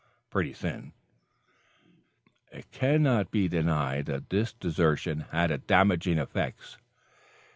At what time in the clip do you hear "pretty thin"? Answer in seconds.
0.31-0.93